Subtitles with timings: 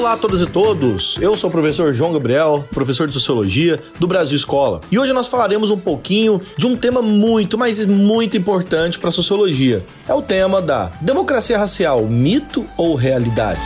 [0.00, 4.06] Olá a todos e todos, eu sou o professor João Gabriel, professor de Sociologia do
[4.06, 4.80] Brasil Escola.
[4.90, 9.12] E hoje nós falaremos um pouquinho de um tema muito, mas muito importante para a
[9.12, 9.84] sociologia.
[10.08, 13.60] É o tema da democracia racial, mito ou realidade?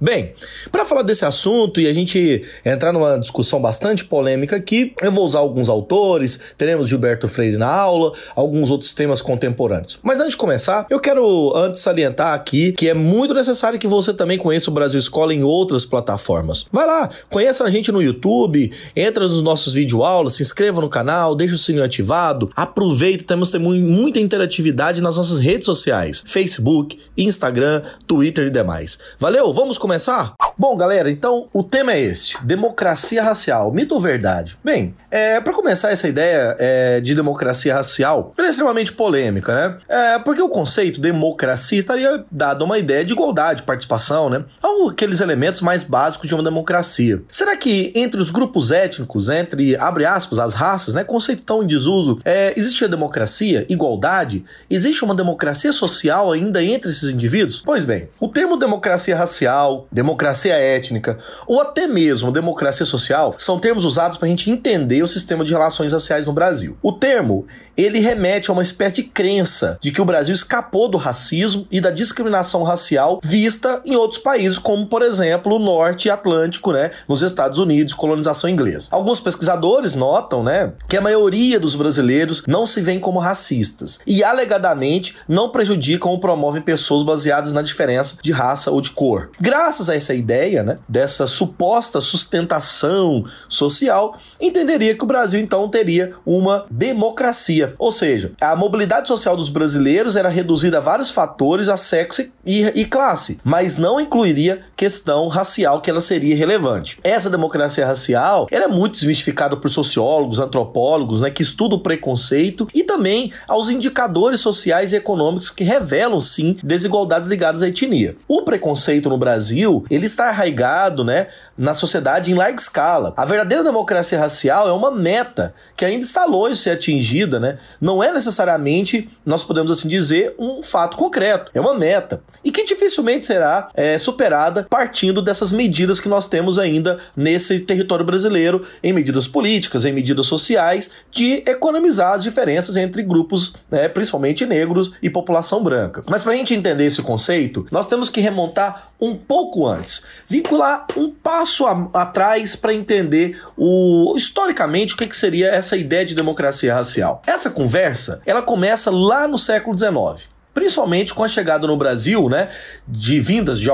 [0.00, 0.32] Bem,
[0.70, 5.26] para falar desse assunto e a gente entrar numa discussão bastante polêmica aqui, eu vou
[5.26, 9.98] usar alguns autores, teremos Gilberto Freire na aula, alguns outros temas contemporâneos.
[10.00, 14.14] Mas antes de começar, eu quero antes salientar aqui que é muito necessário que você
[14.14, 16.64] também conheça o Brasil Escola em outras plataformas.
[16.70, 21.34] Vai lá, conheça a gente no YouTube, entra nos nossos videoaulas, se inscreva no canal,
[21.34, 28.46] deixa o sininho ativado, aproveita, temos muita interatividade nas nossas redes sociais, Facebook, Instagram, Twitter
[28.46, 28.96] e demais.
[29.18, 30.34] Valeu, vamos começar começar?
[30.58, 34.58] Bom, galera, então o tema é esse: democracia racial, mito ou verdade?
[34.64, 39.76] Bem, é, para começar essa ideia é, de democracia racial, ela é extremamente polêmica, né?
[39.88, 44.44] É, porque o conceito democracia estaria dado uma ideia de igualdade, participação, né?
[44.60, 47.22] São aqueles elementos mais básicos de uma democracia.
[47.30, 51.04] Será que entre os grupos étnicos, entre, abre aspas, as raças, né?
[51.04, 54.44] Conceito tão em desuso, é, existe a democracia, igualdade?
[54.68, 57.62] Existe uma democracia social ainda entre esses indivíduos?
[57.64, 63.84] Pois bem, o termo democracia racial, democracia étnica ou até mesmo democracia social são termos
[63.84, 66.76] usados para a gente entender o sistema de relações raciais no Brasil.
[66.82, 67.46] O termo
[67.78, 71.80] ele remete a uma espécie de crença de que o Brasil escapou do racismo e
[71.80, 77.22] da discriminação racial vista em outros países, como por exemplo o Norte Atlântico, né, nos
[77.22, 78.88] Estados Unidos, colonização inglesa.
[78.90, 84.24] Alguns pesquisadores notam, né, que a maioria dos brasileiros não se veem como racistas e
[84.24, 89.30] alegadamente não prejudicam ou promovem pessoas baseadas na diferença de raça ou de cor.
[89.40, 96.14] Graças a essa ideia, né, dessa suposta sustentação social, entenderia que o Brasil então teria
[96.24, 97.38] uma democracia
[97.78, 102.64] ou seja, a mobilidade social dos brasileiros era reduzida a vários fatores, a sexo e,
[102.64, 106.98] e classe, mas não incluiria questão racial que ela seria relevante.
[107.02, 112.68] Essa democracia racial era é muito desmistificada por sociólogos, antropólogos, né, que estudam o preconceito
[112.74, 118.16] e também aos indicadores sociais e econômicos que revelam sim desigualdades ligadas à etnia.
[118.26, 123.12] O preconceito no Brasil, ele está arraigado, né, na sociedade em larga escala.
[123.16, 127.58] A verdadeira democracia racial é uma meta que ainda está longe de ser atingida, né?
[127.80, 131.50] Não é necessariamente, nós podemos assim dizer, um fato concreto.
[131.52, 132.20] É uma meta.
[132.44, 138.04] E que dificilmente será é, superada partindo dessas medidas que nós temos ainda nesse território
[138.04, 144.46] brasileiro, em medidas políticas, em medidas sociais, de economizar as diferenças entre grupos, né, principalmente
[144.46, 146.04] negros e população branca.
[146.06, 150.86] Mas para a gente entender esse conceito, nós temos que remontar um pouco antes, vincular
[150.96, 156.14] um passo a, atrás para entender o historicamente o que, que seria essa ideia de
[156.14, 157.22] democracia racial.
[157.26, 162.48] Essa conversa ela começa lá no século XIX principalmente com a chegada no Brasil, né,
[162.86, 163.68] de vindas de,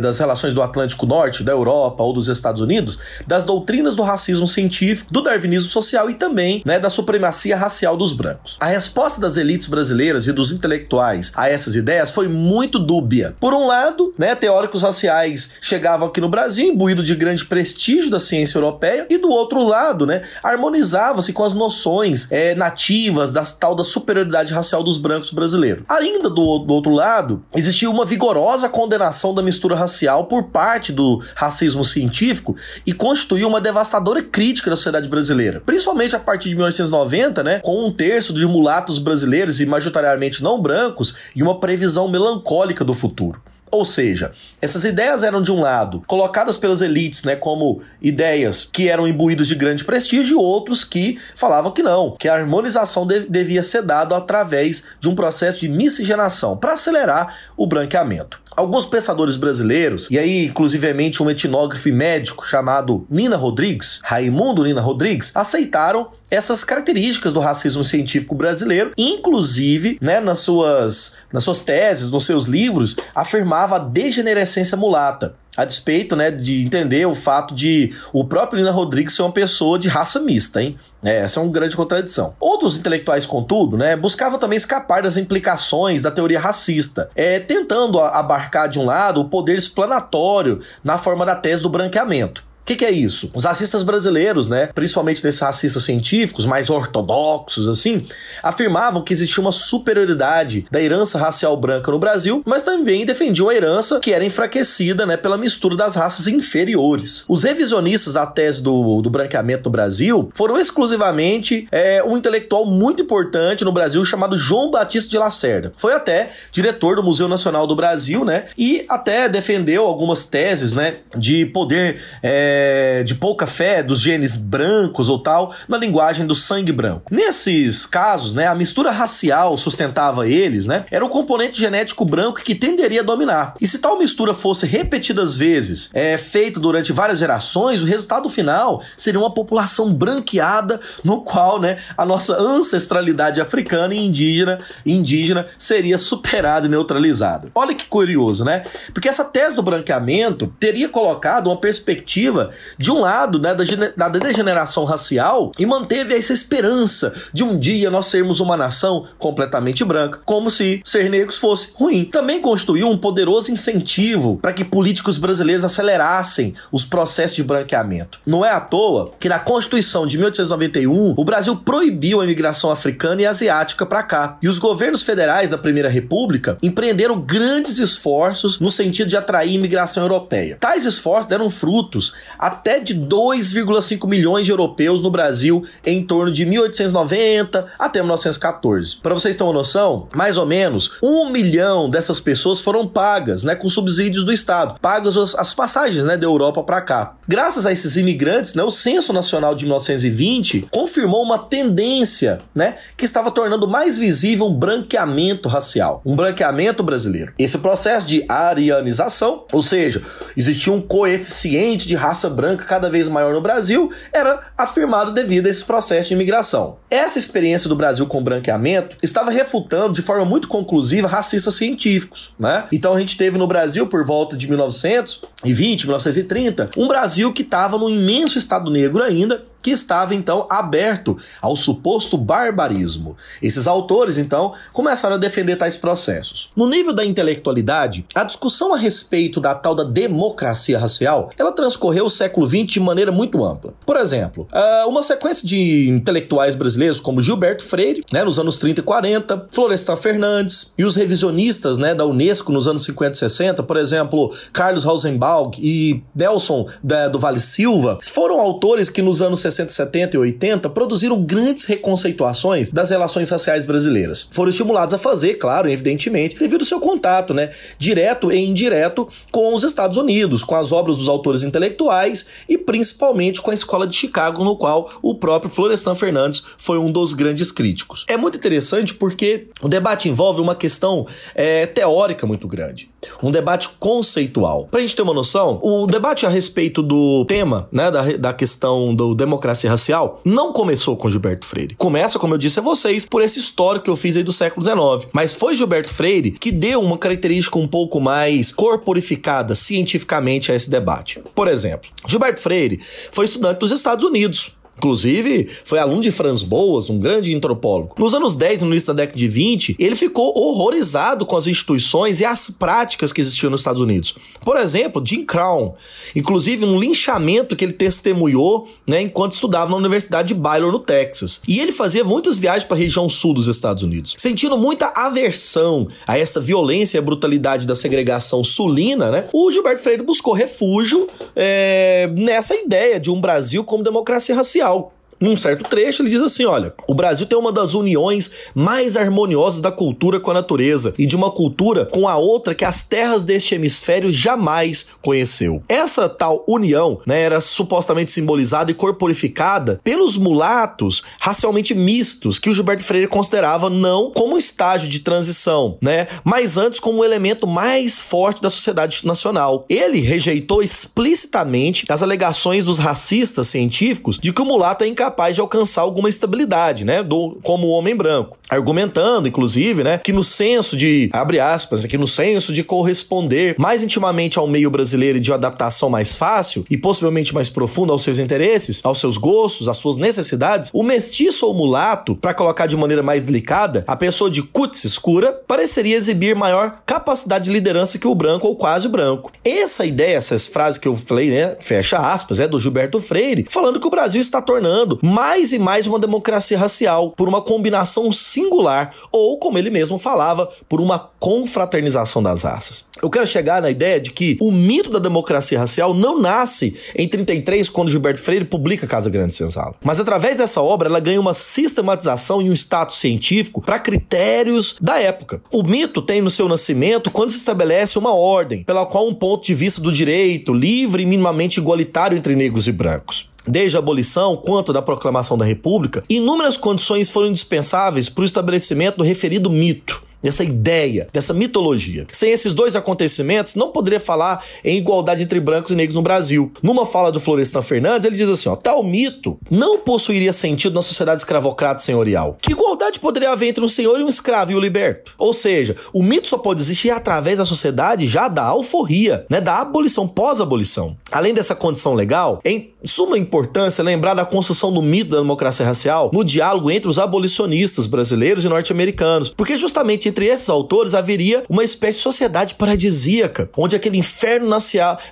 [0.00, 4.46] das relações do Atlântico Norte, da Europa ou dos Estados Unidos, das doutrinas do racismo
[4.46, 8.56] científico, do darwinismo social e também né, da supremacia racial dos brancos.
[8.60, 13.34] A resposta das elites brasileiras e dos intelectuais a essas ideias foi muito dúbia.
[13.40, 18.20] Por um lado, né, teóricos raciais chegavam aqui no Brasil imbuído de grande prestígio da
[18.20, 23.74] ciência europeia e do outro lado, né, harmonizavam-se com as noções é, nativas da tal
[23.74, 25.84] da superioridade racial dos brancos brasileiros.
[25.98, 31.22] Ainda do, do outro lado, existia uma vigorosa condenação da mistura racial por parte do
[31.34, 35.60] racismo científico e constituiu uma devastadora crítica da sociedade brasileira.
[35.66, 40.58] Principalmente a partir de 1990, né, com um terço de mulatos brasileiros e majoritariamente não
[40.62, 43.38] brancos e uma previsão melancólica do futuro.
[43.72, 48.90] Ou seja, essas ideias eram de um lado colocadas pelas elites, né, como ideias que
[48.90, 53.20] eram imbuídas de grande prestígio, e outros que falavam que não, que a harmonização de
[53.20, 58.40] devia ser dada através de um processo de miscigenação para acelerar o branqueamento.
[58.54, 64.80] Alguns pensadores brasileiros, e aí inclusivemente um etnógrafo e médico chamado Nina Rodrigues, Raimundo Nina
[64.80, 72.10] Rodrigues, aceitaram essas características do racismo científico brasileiro, inclusive, né, nas suas, nas suas teses,
[72.10, 77.94] nos seus livros, afirmava a degenerescência mulata, a despeito, né, de entender o fato de
[78.12, 80.78] o próprio Nina Rodrigues ser uma pessoa de raça mista, hein?
[81.04, 82.34] É, essa é uma grande contradição.
[82.38, 88.68] Outros intelectuais, contudo, né, buscavam também escapar das implicações da teoria racista, é, tentando abarcar
[88.68, 92.44] de um lado o poder explanatório na forma da tese do branqueamento.
[92.62, 93.28] O que, que, é isso?
[93.34, 98.06] Os racistas brasileiros, né, principalmente desses racistas científicos, mais ortodoxos, assim,
[98.40, 103.54] afirmavam que existia uma superioridade da herança racial branca no Brasil, mas também defendiam a
[103.54, 107.24] herança que era enfraquecida, né, pela mistura das raças inferiores.
[107.28, 113.02] Os revisionistas da tese do, do branqueamento no Brasil foram exclusivamente é, um intelectual muito
[113.02, 115.72] importante no Brasil chamado João Batista de Lacerda.
[115.76, 120.98] Foi até diretor do Museu Nacional do Brasil, né, e até defendeu algumas teses, né,
[121.16, 126.34] de poder é, é, de pouca fé dos genes brancos ou tal, na linguagem do
[126.34, 127.10] sangue branco.
[127.10, 132.54] Nesses casos, né, a mistura racial sustentava eles, né, era o componente genético branco que
[132.54, 133.54] tenderia a dominar.
[133.60, 138.82] E se tal mistura fosse repetidas vezes, é, feita durante várias gerações, o resultado final
[138.96, 145.96] seria uma população branqueada, no qual, né, a nossa ancestralidade africana e indígena, indígena seria
[145.96, 147.48] superada e neutralizada.
[147.54, 148.64] Olha que curioso, né?
[148.92, 152.41] Porque essa tese do branqueamento teria colocado uma perspectiva
[152.78, 157.90] de um lado, né, da, da degeneração racial e manteve essa esperança de um dia
[157.90, 162.04] nós sermos uma nação completamente branca, como se ser negros fosse ruim.
[162.04, 168.18] Também constituiu um poderoso incentivo para que políticos brasileiros acelerassem os processos de branqueamento.
[168.26, 173.22] Não é à toa que na Constituição de 1891 o Brasil proibiu a imigração africana
[173.22, 174.38] e asiática para cá.
[174.42, 180.04] E os governos federais da Primeira República empreenderam grandes esforços no sentido de atrair imigração
[180.04, 180.56] europeia.
[180.58, 186.44] Tais esforços deram frutos até de 2,5 milhões de europeus no Brasil em torno de
[186.44, 188.96] 1890 até 1914.
[188.96, 193.54] Para vocês terem uma noção, mais ou menos um milhão dessas pessoas foram pagas, né,
[193.54, 197.14] com subsídios do Estado, pagas as, as passagens, né, da Europa para cá.
[197.26, 203.04] Graças a esses imigrantes, né, o Censo Nacional de 1920 confirmou uma tendência, né, que
[203.04, 207.32] estava tornando mais visível um branqueamento racial, um branqueamento brasileiro.
[207.38, 210.02] Esse processo de arianização, ou seja,
[210.36, 215.46] existia um coeficiente de raça raça branca cada vez maior no Brasil era afirmado devido
[215.46, 216.76] a esse processo de imigração.
[216.90, 222.66] Essa experiência do Brasil com branqueamento estava refutando de forma muito conclusiva racistas científicos, né?
[222.70, 227.78] Então a gente teve no Brasil por volta de 1920, 1930, um Brasil que estava
[227.78, 233.16] num imenso estado negro ainda que estava então aberto ao suposto barbarismo.
[233.40, 236.50] Esses autores então começaram a defender tais processos.
[236.56, 242.06] No nível da intelectualidade, a discussão a respeito da tal da democracia racial, ela transcorreu
[242.06, 243.72] o século XX de maneira muito ampla.
[243.86, 248.80] Por exemplo, ah, uma sequência de intelectuais brasileiros como Gilberto Freire, né, nos anos 30
[248.80, 253.62] e 40, Florestan Fernandes e os revisionistas, né, da UNESCO nos anos 50 e 60,
[253.62, 259.40] por exemplo, Carlos Rosenbaum e Nelson da, do Vale Silva, foram autores que nos anos
[259.40, 264.28] 60 60, e 80 produziram grandes reconceituações das relações raciais brasileiras.
[264.30, 269.54] Foram estimulados a fazer, claro, evidentemente, devido ao seu contato, né, direto e indireto com
[269.54, 273.94] os Estados Unidos, com as obras dos autores intelectuais e principalmente com a Escola de
[273.94, 278.04] Chicago, no qual o próprio Florestan Fernandes foi um dos grandes críticos.
[278.08, 282.90] É muito interessante porque o debate envolve uma questão é, teórica muito grande,
[283.22, 284.66] um debate conceitual.
[284.70, 288.32] Para a gente ter uma noção, o debate a respeito do tema, né, da, da
[288.32, 291.74] questão do democracia democracia racial não começou com Gilberto Freire.
[291.74, 294.64] Começa, como eu disse a vocês, por esse histórico que eu fiz aí do século
[294.64, 295.10] XIX.
[295.12, 300.70] Mas foi Gilberto Freire que deu uma característica um pouco mais corporificada cientificamente a esse
[300.70, 301.20] debate.
[301.34, 302.80] Por exemplo, Gilberto Freire
[303.10, 304.52] foi estudante dos Estados Unidos.
[304.76, 307.94] Inclusive, foi aluno de Franz Boas, um grande antropólogo.
[307.98, 312.20] Nos anos 10 no início da década de 20, ele ficou horrorizado com as instituições
[312.20, 314.14] e as práticas que existiam nos Estados Unidos.
[314.44, 315.74] Por exemplo, Jim Crown,
[316.16, 321.40] inclusive um linchamento que ele testemunhou né, enquanto estudava na Universidade de Baylor, no Texas.
[321.46, 324.14] E ele fazia muitas viagens para a região sul dos Estados Unidos.
[324.16, 329.82] Sentindo muita aversão a esta violência e a brutalidade da segregação sulina, né, o Gilberto
[329.82, 335.62] Freire buscou refúgio é, nessa ideia de um Brasil como democracia racial now num certo
[335.62, 340.18] trecho, ele diz assim: olha, o Brasil tem uma das uniões mais harmoniosas da cultura
[340.18, 344.12] com a natureza e de uma cultura com a outra que as terras deste hemisfério
[344.12, 345.62] jamais conheceu.
[345.68, 352.54] Essa tal união né, era supostamente simbolizada e corporificada pelos mulatos racialmente mistos que o
[352.54, 357.46] Gilberto Freire considerava não como um estágio de transição, né, mas antes como um elemento
[357.46, 359.64] mais forte da sociedade nacional.
[359.68, 365.34] Ele rejeitou explicitamente as alegações dos racistas científicos de que o mulato é incapaz capaz
[365.34, 368.38] de alcançar alguma estabilidade, né, do, como homem branco.
[368.48, 373.82] Argumentando, inclusive, né, que no senso de, abre aspas, que no senso de corresponder mais
[373.82, 378.02] intimamente ao meio brasileiro e de uma adaptação mais fácil e possivelmente mais profunda aos
[378.02, 382.76] seus interesses, aos seus gostos, às suas necessidades, o mestiço ou mulato, para colocar de
[382.76, 388.06] maneira mais delicada, a pessoa de cutis escura, pareceria exibir maior capacidade de liderança que
[388.06, 389.30] o branco ou quase branco.
[389.44, 393.78] Essa ideia, essas frases que eu falei, né, fecha aspas, é do Gilberto Freire, falando
[393.78, 398.94] que o Brasil está tornando mais e mais uma democracia racial por uma combinação singular
[399.10, 402.84] ou, como ele mesmo falava, por uma confraternização das raças.
[403.02, 407.08] Eu quero chegar na ideia de que o mito da democracia racial não nasce em
[407.08, 409.74] 33, quando Gilberto Freire publica Casa Grande Senzala.
[409.82, 415.00] Mas através dessa obra, ela ganha uma sistematização e um status científico para critérios da
[415.00, 415.42] época.
[415.50, 419.44] O mito tem no seu nascimento quando se estabelece uma ordem, pela qual um ponto
[419.44, 424.36] de vista do direito livre e minimamente igualitário entre negros e brancos desde a abolição
[424.36, 430.02] quanto da proclamação da República, inúmeras condições foram indispensáveis para o estabelecimento do referido mito
[430.22, 432.06] dessa ideia, dessa mitologia.
[432.12, 436.52] Sem esses dois acontecimentos, não poderia falar em igualdade entre brancos e negros no Brasil.
[436.62, 440.82] Numa fala do Florestan Fernandes, ele diz assim: ó, tal mito não possuiria sentido na
[440.82, 442.36] sociedade escravocrata senhorial.
[442.40, 445.14] Que igualdade poderia haver entre um senhor e um escravo e o liberto?
[445.18, 449.60] Ou seja, o mito só pode existir através da sociedade já da alforria, né, da
[449.60, 450.96] abolição, pós-abolição.
[451.10, 455.64] Além dessa condição legal, é em suma importância lembrar da construção do mito da democracia
[455.64, 461.42] racial no diálogo entre os abolicionistas brasileiros e norte-americanos, porque justamente entre esses autores haveria
[461.48, 464.50] uma espécie de sociedade paradisíaca, onde aquele inferno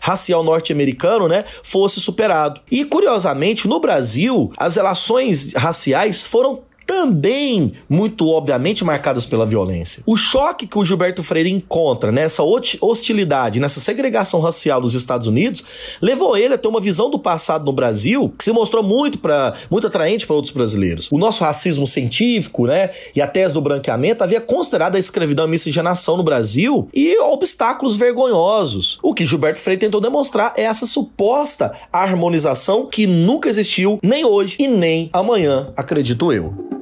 [0.00, 2.60] racial norte-americano, né, fosse superado.
[2.70, 10.02] E curiosamente, no Brasil, as relações raciais foram também muito obviamente marcadas pela violência.
[10.04, 15.62] O choque que o Gilberto Freire encontra nessa hostilidade, nessa segregação racial dos Estados Unidos,
[16.02, 19.54] levou ele a ter uma visão do passado no Brasil que se mostrou muito para
[19.70, 21.06] muito atraente para outros brasileiros.
[21.12, 25.46] O nosso racismo científico, né, e a tese do branqueamento havia considerado a escravidão e
[25.46, 28.98] a miscigenação no Brasil e obstáculos vergonhosos.
[29.00, 34.56] O que Gilberto Freire tentou demonstrar é essa suposta harmonização que nunca existiu nem hoje
[34.58, 36.79] e nem amanhã, acredito eu.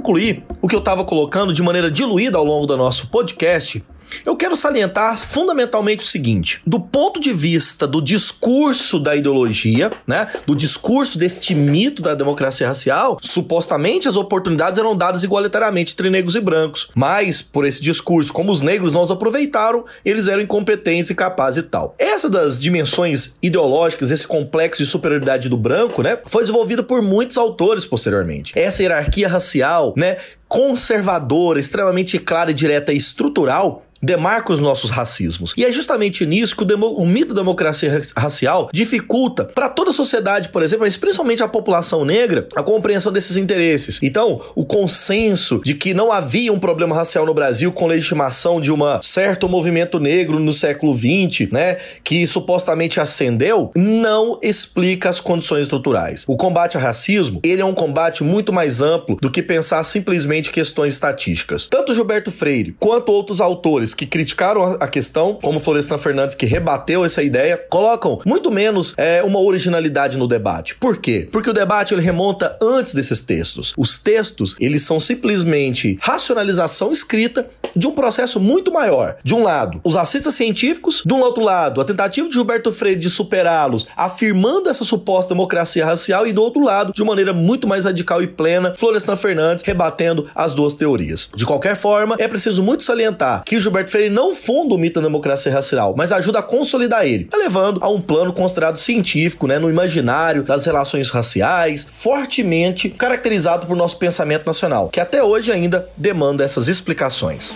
[0.00, 3.84] Concluir o que eu estava colocando de maneira diluída ao longo do nosso podcast,
[4.24, 10.28] eu quero salientar fundamentalmente o seguinte: do ponto de vista do discurso da ideologia, né,
[10.46, 16.34] do discurso deste mito da democracia racial, supostamente as oportunidades eram dadas igualitariamente entre negros
[16.34, 16.88] e brancos.
[16.94, 21.64] Mas, por esse discurso, como os negros não os aproveitaram, eles eram incompetentes e capazes
[21.64, 21.94] e tal.
[21.98, 27.36] Essa das dimensões ideológicas, esse complexo de superioridade do branco, né, foi desenvolvida por muitos
[27.36, 28.52] autores posteriormente.
[28.58, 30.16] Essa hierarquia racial, né,
[30.48, 35.52] conservadora, extremamente clara, direta e estrutural, demarca os nossos racismos.
[35.56, 39.90] E é justamente nisso que o, demo, o mito da democracia racial dificulta para toda
[39.90, 43.98] a sociedade, por exemplo, mas principalmente a população negra, a compreensão desses interesses.
[44.02, 48.72] Então, o consenso de que não havia um problema racial no Brasil com legitimação de
[48.72, 55.62] um certo movimento negro no século XX, né, que supostamente ascendeu, não explica as condições
[55.62, 56.24] estruturais.
[56.26, 60.50] O combate ao racismo, ele é um combate muito mais amplo do que pensar simplesmente
[60.50, 61.66] questões estatísticas.
[61.66, 67.04] Tanto Gilberto Freire quanto outros autores que criticaram a questão, como Florestan Fernandes, que rebateu
[67.04, 70.74] essa ideia, colocam muito menos é, uma originalidade no debate.
[70.74, 71.28] Por quê?
[71.30, 73.72] Porque o debate ele remonta antes desses textos.
[73.76, 79.16] Os textos, eles são simplesmente racionalização escrita de um processo muito maior.
[79.22, 83.10] De um lado, os racistas científicos, do outro lado, a tentativa de Gilberto Freire de
[83.10, 88.22] superá-los, afirmando essa suposta democracia racial, e do outro lado, de maneira muito mais radical
[88.22, 91.30] e plena, Florestan Fernandes rebatendo as duas teorias.
[91.34, 95.06] De qualquer forma, é preciso muito salientar que Gilberto Freire não funda o mito da
[95.06, 99.70] democracia racial, mas ajuda a consolidar ele, levando a um plano considerado científico, né, no
[99.70, 106.44] imaginário das relações raciais, fortemente caracterizado por nosso pensamento nacional, que até hoje ainda demanda
[106.44, 107.54] essas explicações.